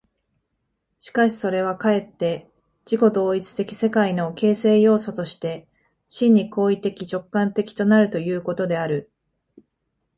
[0.97, 2.49] しかしそれはかえって
[2.91, 5.67] 自己同一的世界の形成要素として、
[6.07, 9.11] 真に行為的直観的となるということである。